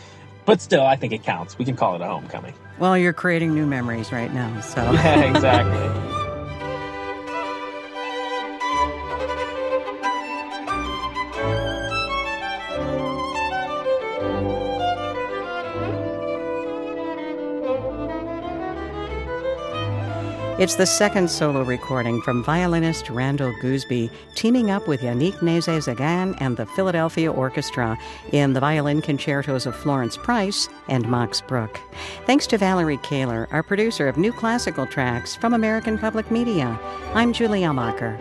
But 0.44 0.60
still, 0.60 0.84
I 0.84 0.94
think 0.94 1.12
it 1.12 1.24
counts. 1.24 1.58
We 1.58 1.64
can 1.64 1.74
call 1.74 1.96
it 1.96 2.00
a 2.00 2.06
homecoming. 2.06 2.54
Well, 2.78 2.96
you're 2.96 3.12
creating 3.12 3.52
new 3.54 3.66
memories 3.66 4.12
right 4.12 4.32
now, 4.32 4.60
so 4.60 4.80
yeah, 4.92 5.24
exactly. 5.24 6.15
It's 20.58 20.76
the 20.76 20.86
second 20.86 21.30
solo 21.30 21.62
recording 21.64 22.22
from 22.22 22.42
violinist 22.42 23.10
Randall 23.10 23.52
Goosby, 23.60 24.10
teaming 24.34 24.70
up 24.70 24.88
with 24.88 25.02
Yannick 25.02 25.34
Nézet-Séguin 25.40 26.34
and 26.40 26.56
the 26.56 26.64
Philadelphia 26.64 27.30
Orchestra 27.30 27.98
in 28.32 28.54
the 28.54 28.60
violin 28.60 29.02
concertos 29.02 29.66
of 29.66 29.76
Florence 29.76 30.16
Price 30.16 30.66
and 30.88 31.10
Max 31.10 31.42
Bruch. 31.42 31.78
Thanks 32.24 32.46
to 32.46 32.56
Valerie 32.56 32.96
Kahler, 32.96 33.46
our 33.52 33.62
producer 33.62 34.08
of 34.08 34.16
new 34.16 34.32
classical 34.32 34.86
tracks 34.86 35.36
from 35.36 35.52
American 35.52 35.98
Public 35.98 36.30
Media. 36.30 36.80
I'm 37.12 37.34
Julie 37.34 37.60
Amacher. 37.60 38.16